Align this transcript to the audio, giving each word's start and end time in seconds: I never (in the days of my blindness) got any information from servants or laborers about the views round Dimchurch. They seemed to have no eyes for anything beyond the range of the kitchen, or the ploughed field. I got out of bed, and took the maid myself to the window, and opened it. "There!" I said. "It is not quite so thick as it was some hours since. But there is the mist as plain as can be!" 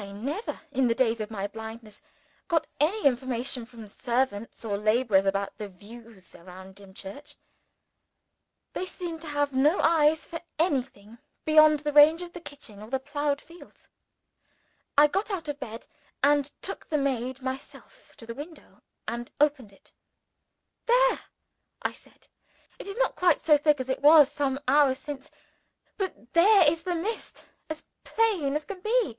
I 0.00 0.12
never 0.12 0.60
(in 0.70 0.86
the 0.86 0.94
days 0.94 1.18
of 1.20 1.28
my 1.30 1.48
blindness) 1.48 2.00
got 2.46 2.68
any 2.78 3.04
information 3.04 3.66
from 3.66 3.88
servants 3.88 4.64
or 4.64 4.78
laborers 4.78 5.24
about 5.24 5.58
the 5.58 5.68
views 5.68 6.36
round 6.38 6.76
Dimchurch. 6.76 7.34
They 8.74 8.86
seemed 8.86 9.20
to 9.22 9.26
have 9.26 9.52
no 9.52 9.80
eyes 9.80 10.24
for 10.24 10.40
anything 10.56 11.18
beyond 11.44 11.80
the 11.80 11.92
range 11.92 12.22
of 12.22 12.32
the 12.32 12.40
kitchen, 12.40 12.80
or 12.80 12.90
the 12.90 13.00
ploughed 13.00 13.40
field. 13.40 13.88
I 14.96 15.08
got 15.08 15.32
out 15.32 15.48
of 15.48 15.58
bed, 15.58 15.88
and 16.22 16.44
took 16.62 16.88
the 16.88 16.98
maid 16.98 17.42
myself 17.42 18.14
to 18.18 18.26
the 18.26 18.34
window, 18.36 18.82
and 19.08 19.32
opened 19.40 19.72
it. 19.72 19.90
"There!" 20.86 21.20
I 21.82 21.92
said. 21.92 22.28
"It 22.78 22.86
is 22.86 22.96
not 22.98 23.16
quite 23.16 23.40
so 23.40 23.56
thick 23.58 23.80
as 23.80 23.88
it 23.88 24.00
was 24.02 24.30
some 24.30 24.60
hours 24.68 24.98
since. 24.98 25.28
But 25.96 26.34
there 26.34 26.70
is 26.70 26.84
the 26.84 26.94
mist 26.94 27.46
as 27.68 27.84
plain 28.04 28.54
as 28.54 28.64
can 28.64 28.80
be!" 28.80 29.18